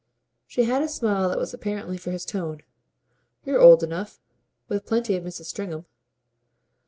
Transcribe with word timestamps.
She 0.47 0.63
had 0.63 0.81
a 0.81 0.87
smile 0.87 1.29
that 1.29 1.37
was 1.37 1.53
apparently 1.53 1.95
for 1.95 2.09
his 2.09 2.25
tone. 2.25 2.63
"You're 3.45 3.61
old 3.61 3.83
enough 3.83 4.19
with 4.67 4.87
plenty 4.87 5.15
of 5.15 5.23
Mrs. 5.23 5.45
Stringham." 5.45 5.85